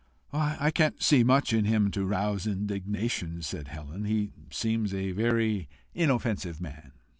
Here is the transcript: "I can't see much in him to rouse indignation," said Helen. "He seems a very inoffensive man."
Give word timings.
"I 0.33 0.71
can't 0.71 0.99
see 1.03 1.23
much 1.23 1.53
in 1.53 1.65
him 1.65 1.91
to 1.91 2.03
rouse 2.07 2.47
indignation," 2.47 3.43
said 3.43 3.67
Helen. 3.67 4.05
"He 4.05 4.31
seems 4.49 4.95
a 4.95 5.11
very 5.11 5.69
inoffensive 5.93 6.59
man." 6.59 6.93